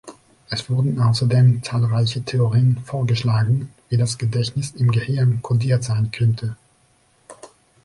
Es 0.49 0.67
wurden 0.67 0.99
außerdem 0.99 1.61
zahlreiche 1.61 2.23
Theorien 2.23 2.79
vorgeschlagen, 2.85 3.69
wie 3.89 3.97
das 3.97 4.17
Gedächtnis 4.17 4.71
im 4.71 4.89
Gehirn 4.91 5.43
codiert 5.43 5.83
sein 5.83 6.09
könnte. 6.09 6.57